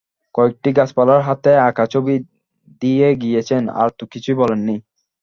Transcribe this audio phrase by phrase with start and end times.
[0.35, 2.15] কয়েকটি গাছপালার হাতে-আঁকা ছবি
[2.81, 4.75] দিয়ে গিয়েছেন, আর তো কিছুই বলেন নি।